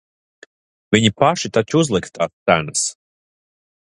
[0.95, 2.87] Viņi paši taču uzlika tās cenas.